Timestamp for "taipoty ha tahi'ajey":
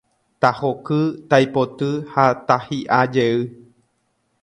1.29-3.35